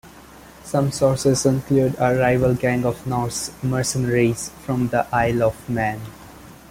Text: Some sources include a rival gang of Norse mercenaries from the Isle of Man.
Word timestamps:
Some 0.63 0.91
sources 0.91 1.45
include 1.45 1.95
a 1.99 2.15
rival 2.15 2.55
gang 2.55 2.85
of 2.87 3.05
Norse 3.05 3.51
mercenaries 3.61 4.49
from 4.65 4.87
the 4.87 5.05
Isle 5.15 5.43
of 5.43 5.69
Man. 5.69 6.01